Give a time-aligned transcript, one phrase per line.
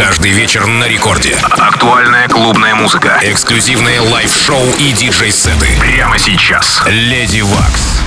[0.00, 1.36] Каждый вечер на рекорде.
[1.42, 3.20] Актуальная клубная музыка.
[3.22, 5.78] Эксклюзивные лайв-шоу и диджей-сеты.
[5.78, 6.80] Прямо сейчас.
[6.86, 8.00] Леди Вакс.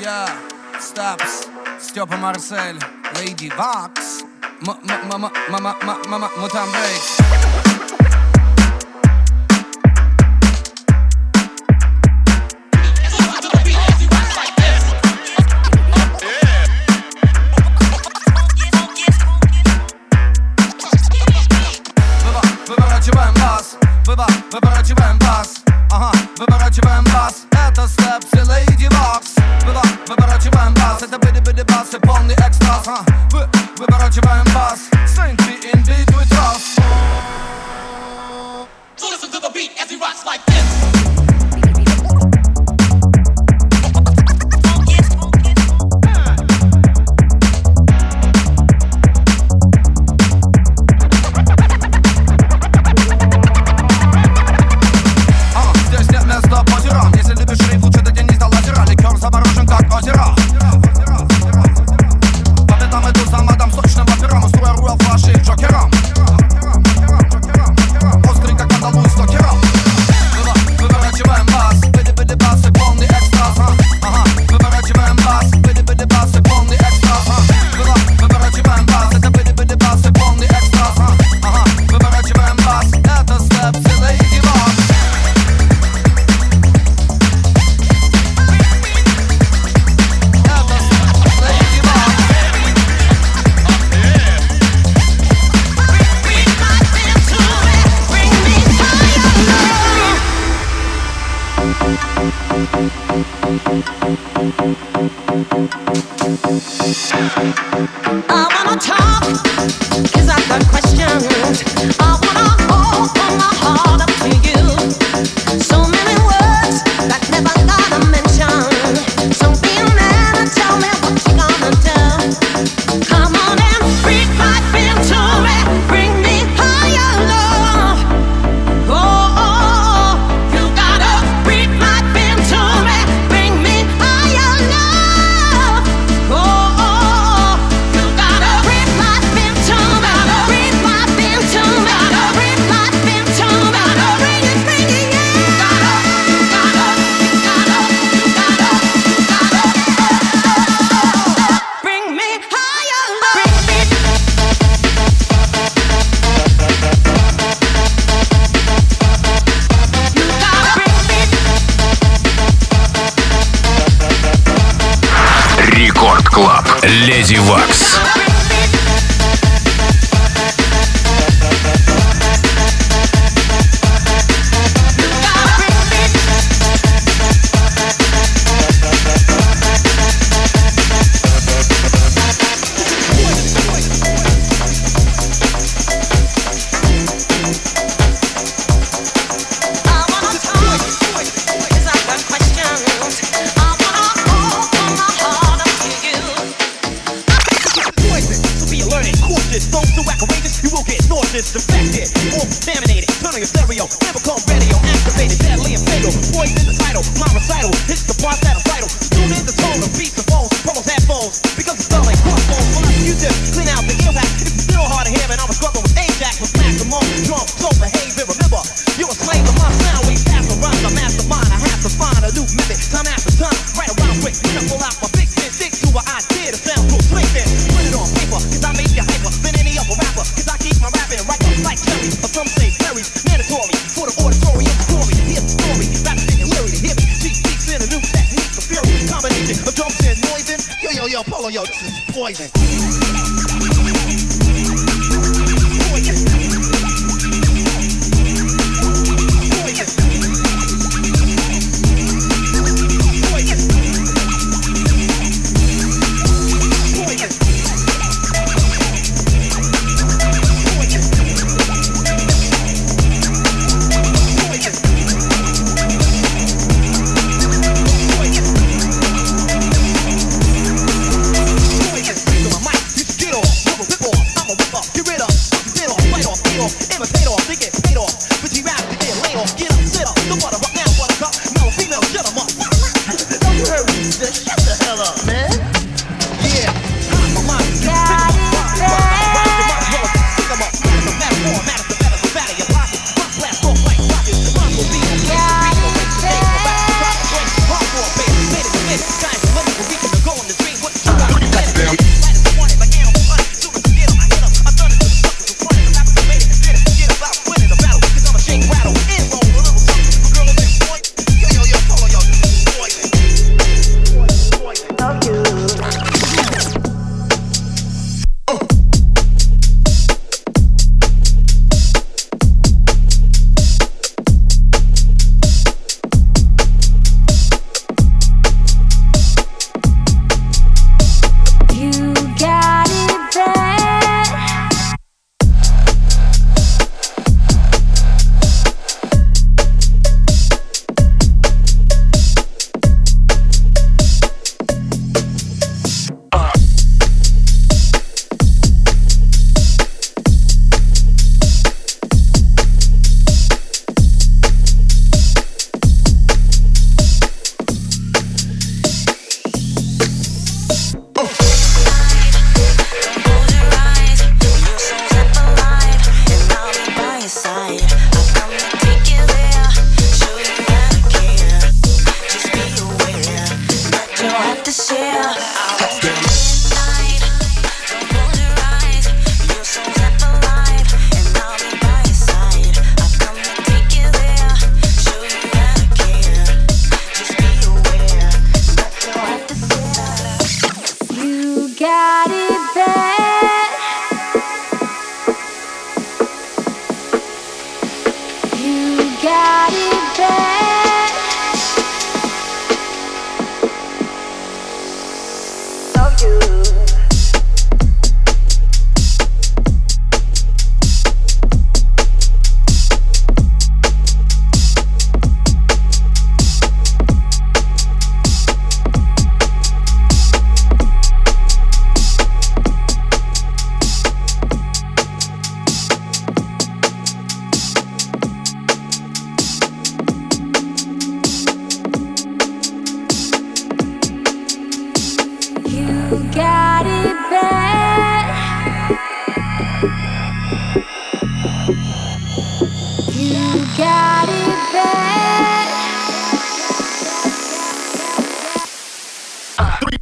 [0.00, 0.30] Yeah,
[0.78, 1.48] stops.
[1.82, 2.78] Степа Марсель,
[3.14, 4.22] Lady Vox.
[6.36, 7.55] Мутам Брейкс.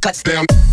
[0.05, 0.64] touchdown.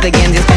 [0.00, 0.49] begins.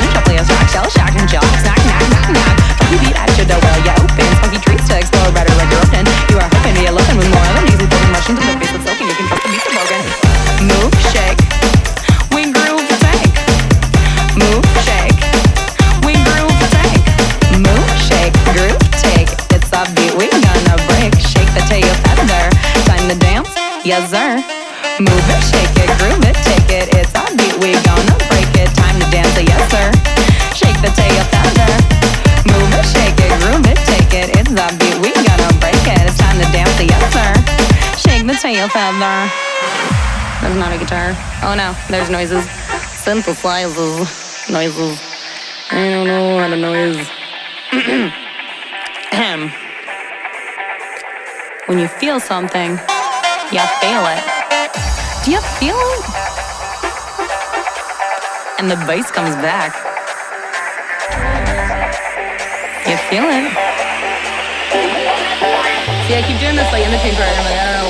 [38.63, 41.11] There's not a guitar.
[41.43, 42.45] Oh no, there's noises.
[43.03, 44.49] Synthesizers.
[44.49, 44.99] Noises.
[45.69, 47.09] I don't know what a noise.
[51.65, 52.71] When you feel something,
[53.51, 54.23] you feel it.
[55.25, 56.05] Do you feel it?
[58.59, 59.75] And the bass comes back.
[62.87, 63.51] You feel it.
[66.07, 67.27] See, I keep doing this like in the part.
[67.27, 67.82] I'm like, I don't know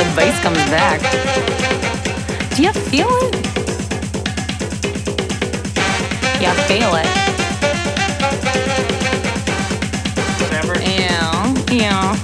[0.00, 0.98] the bass comes back.
[2.56, 3.34] Do you feel it?
[6.40, 7.10] Yeah, feel it.
[10.40, 10.74] Whatever.
[10.80, 12.16] Yeah, yeah.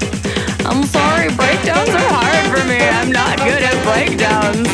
[0.65, 2.81] I'm sorry, breakdowns are hard for me.
[2.81, 4.69] I'm not good at breakdowns.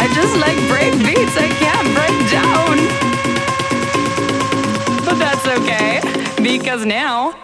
[0.00, 2.76] I just like break beats, I can't break down.
[5.04, 6.00] But that's okay,
[6.42, 7.34] because now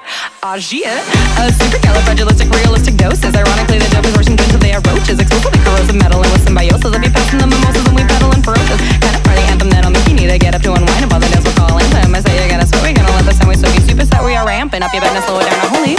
[0.45, 0.59] Ah.
[0.59, 3.31] A supercalifragilistic realistic doses.
[3.31, 5.21] Ironically, the dope is worse than good till they are roaches.
[5.21, 6.83] Exclusively corrosive metal and with symbiosis.
[6.83, 8.83] I'll be passing the mimosas and we pedal in ferocious.
[8.99, 11.31] Kind of party anthem that'll make you need to get up to unwind about the
[11.31, 12.11] dance we're calling them.
[12.11, 14.19] I say you gotta sweat, we gonna let the sound we so be super set.
[14.27, 15.79] We are ramping up, you better slow it down.
[15.79, 15.95] Holy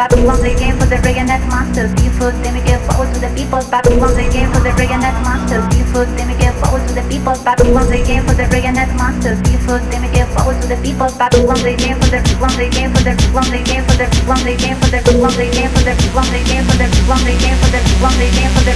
[0.00, 1.84] Babylon, they came for the master.
[2.00, 2.32] People,
[2.88, 3.60] forward to the people.
[3.68, 5.60] Babylon, they came for the master.
[5.68, 6.08] People,
[6.56, 7.36] forward to the people.
[7.44, 8.48] Babylon, they came for the
[8.96, 9.36] master.
[9.44, 9.76] People,
[10.32, 11.12] forward to the people.
[11.20, 12.16] Babylon, they came for the
[12.56, 14.08] they came for the they came for the
[14.40, 15.04] they came for the
[15.36, 17.84] they came for the they came for the they came for the
[18.16, 18.72] they came for the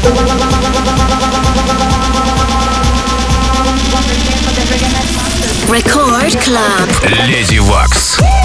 [5.72, 6.88] Record Club
[7.32, 8.43] Lady Waks.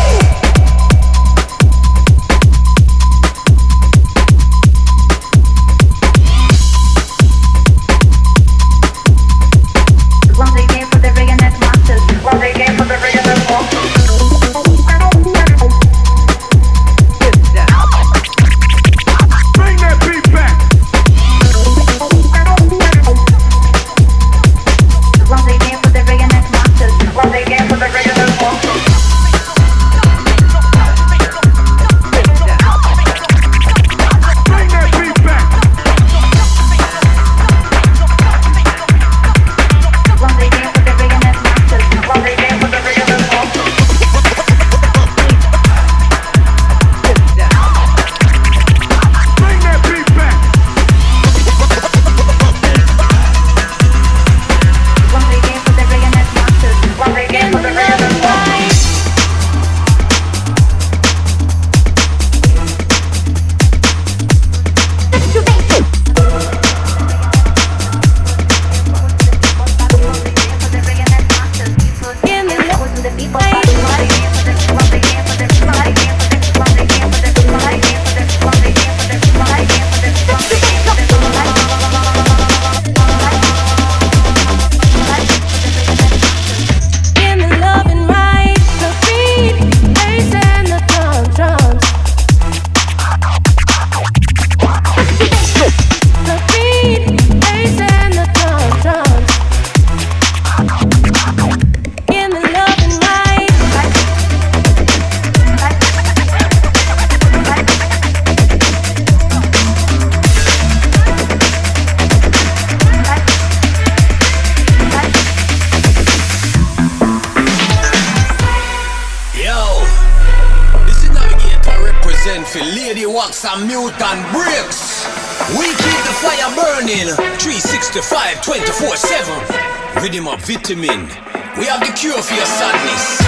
[130.01, 131.11] Rhythm of vitamin.
[131.59, 133.19] We have the cure for your sadness.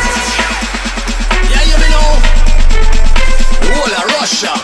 [1.52, 2.10] Yeah, you know.
[3.68, 4.56] Whole of Russia,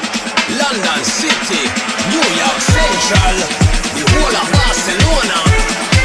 [0.55, 1.67] London City,
[2.07, 3.35] New York Central,
[3.91, 5.39] the whole of Barcelona.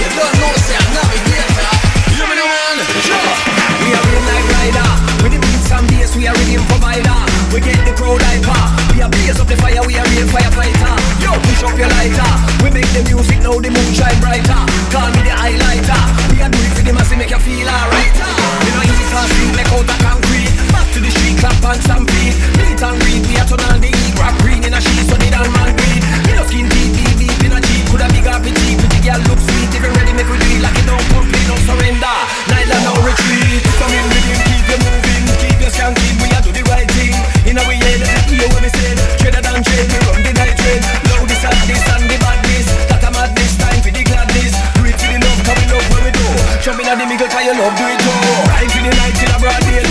[0.03, 1.52] You don't know, say I navigate
[6.03, 7.19] bass, we are rhythm provider.
[7.55, 8.63] We get the crowd hyper.
[8.95, 10.95] We are blaze up the fire, we are real firefighter.
[11.23, 12.31] Yo, push up your lighter.
[12.63, 14.63] We make the music now, the moon shine brighter.
[14.91, 18.15] Call me the highlighter can do it for the massive, make you feel alright.
[18.67, 20.51] You know easy to sleep, make out the concrete.
[20.75, 22.35] Back to the street, clap and stampede.
[22.59, 24.19] Meet and read, we are turn on the heat.
[24.19, 26.03] Rock green in a sheet, so they don't man breed.
[26.27, 27.42] You know skin deep, deep, deep.
[27.93, 29.69] Coulda big cheap, pretty girl look sweet.
[29.69, 32.17] If you ready, make we do it like it don't complete, no surrender.
[32.49, 33.61] Night like no retreat.
[33.77, 36.17] Come in him, keep you moving, keep you skanking.
[36.25, 37.13] We are do the right thing.
[37.45, 38.01] In our head,
[38.33, 38.97] hear what we said.
[39.21, 40.81] Treader than trade, we run the night trade.
[41.13, 42.67] Loud this and this and the badness.
[42.89, 44.57] That a madness, time for the gladness.
[44.73, 46.27] Do it for the love, come we love when we do.
[46.65, 48.17] Jump in the middle, cause you love do it too.
[48.49, 49.82] Ride for the night till a broad daylight.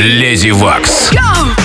[0.00, 1.10] Леди Вакс.
[1.12, 1.59] Y'all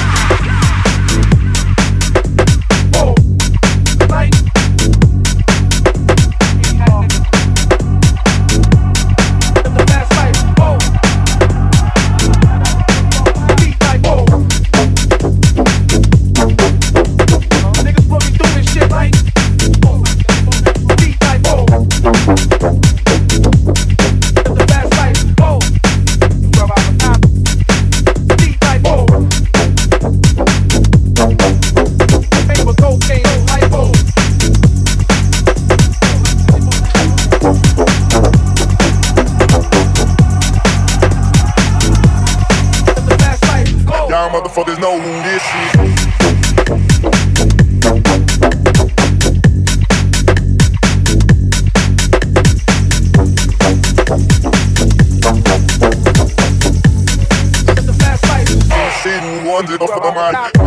[60.16, 60.65] ones it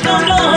[0.00, 0.51] La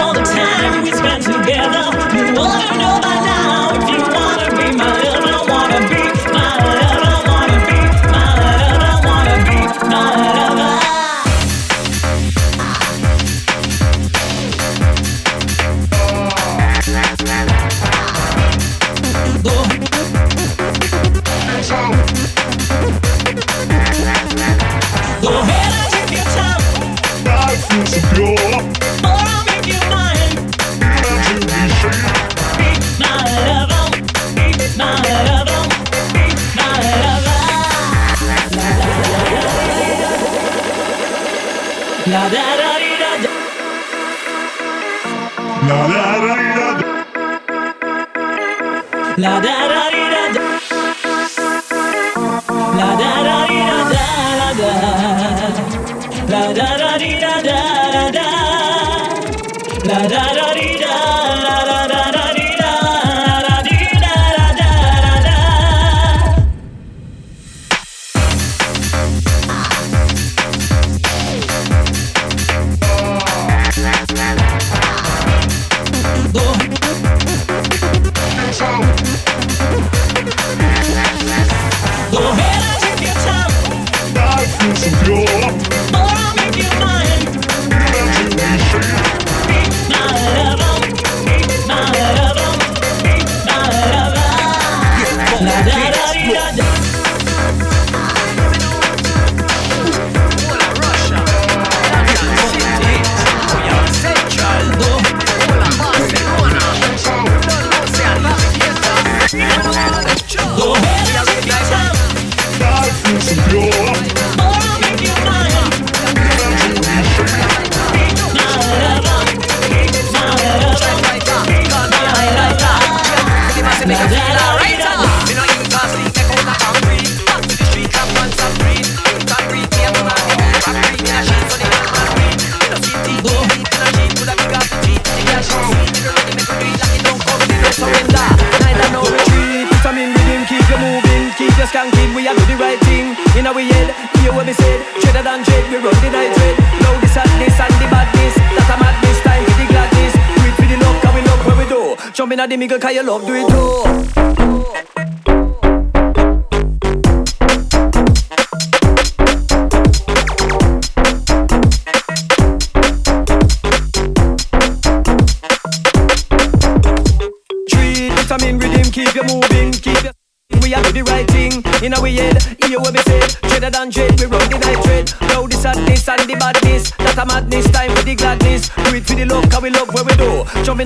[152.60, 153.75] the middle, cause you love, do it too.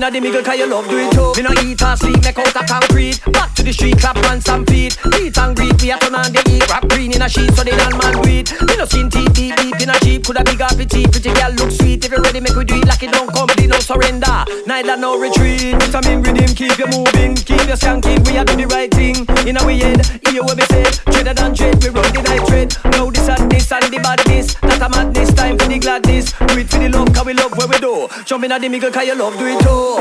[0.00, 1.32] in at the middle, cause you love, do it too.
[1.36, 3.20] We no eat or sleep, make out a concrete.
[3.32, 4.96] Back to the street, clap hands and feet.
[5.20, 6.68] Eat and greet, we a turn on the heat.
[6.70, 8.48] Rap green in a sheet, so the non man do it.
[8.60, 10.24] We no skin teeth, deep, deep in a jeep.
[10.24, 12.04] Could a big appetite, pretty girl look sweet.
[12.04, 14.44] If you ready, make we do it like it don't come, no surrender.
[14.66, 15.76] Neither no retreat.
[15.90, 18.24] Vitamin rhythm, keep you moving, keep you skanking.
[18.26, 20.00] We a do the right thing in our head.
[20.26, 20.84] Hear what we say.
[21.12, 22.76] Dreader than dread, we run the night dread.
[22.92, 24.59] Now the sadness and the badness.
[24.80, 26.32] That a madness, time for the gladness.
[26.32, 28.08] Do it for the love, cause we love what we do.
[28.24, 30.00] Jump in at the middle, cause you love, do it too.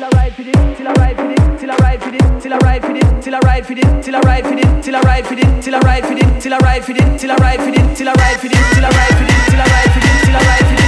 [0.00, 2.40] Till I ride for it, till I ride for it, till I ride for it,
[2.40, 5.62] till I ride for it, till I ride for it, till I ride for it,
[5.62, 7.96] till I ride for it, till I ride for it, till I ride for it,
[7.98, 10.85] till I ride for it, till I ride for it, till I ride for it,